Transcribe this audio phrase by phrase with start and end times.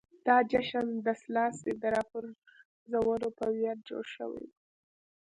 [0.27, 4.51] دا جشن د سلاسي د راپرځولو په ویاړ جوړ شوی و.